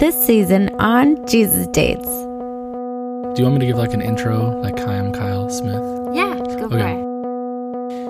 [0.00, 1.96] this season on Jesus Days.
[2.04, 4.60] Do you want me to give like an intro?
[4.60, 5.82] Like, hi, I'm Kyle Smith.
[6.14, 6.98] Yeah, go for Okay.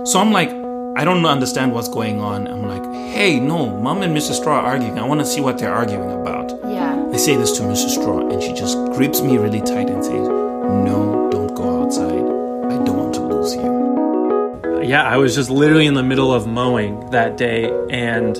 [0.01, 0.07] it.
[0.07, 0.51] So I'm like,
[0.97, 2.47] I don't understand what's going on.
[2.49, 4.35] I'm like, hey, no, mom and Mrs.
[4.41, 4.99] Straw are arguing.
[4.99, 6.51] I want to see what they're arguing about.
[6.65, 7.09] Yeah.
[7.13, 7.91] I say this to Mrs.
[7.91, 12.25] Straw, and she just grips me really tight and says, no, don't go outside.
[12.73, 14.83] I don't want to lose you.
[14.89, 18.37] yeah, I was just literally in the middle of mowing that day and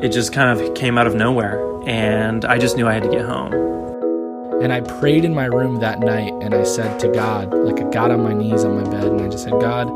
[0.00, 1.64] it just kind of came out of nowhere.
[1.86, 3.52] And I just knew I had to get home.
[4.62, 7.90] And I prayed in my room that night and I said to God, like I
[7.90, 9.88] got on my knees on my bed and I just said, God,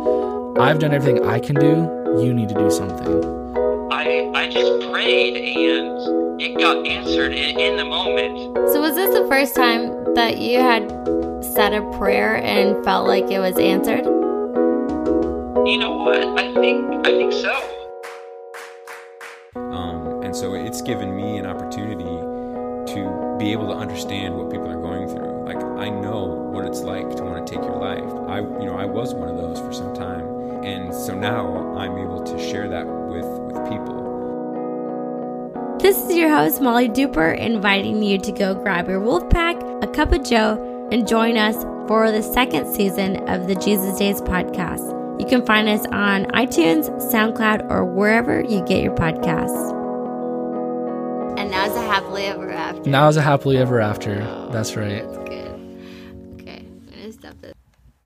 [0.59, 2.23] I've done everything I can do.
[2.23, 3.25] You need to do something.
[3.93, 8.57] I I just prayed and it got answered in, in the moment.
[8.73, 10.89] So, was this the first time that you had
[11.45, 14.05] said a prayer and felt like it was answered?
[15.67, 16.23] You know what?
[16.39, 17.82] I think I think so.
[19.55, 22.05] Um, and so it's given me an opportunity
[22.95, 25.45] to be able to understand what people are going through.
[25.45, 28.03] Like I know what it's like to want to take your life.
[28.29, 31.99] I, you know, I was one of those for some time, and so now I'm
[31.99, 34.03] able to share that with with people.
[35.81, 39.87] This is your host, Molly Duper, inviting you to go grab your wolf pack, a
[39.87, 45.02] cup of Joe, and join us for the second season of the Jesus Days podcast.
[45.23, 49.71] You can find us on iTunes, SoundCloud, or wherever you get your podcasts.
[51.39, 52.91] And now's a happily ever after.
[52.91, 54.17] Now is a happily ever after.
[54.51, 55.05] That's right.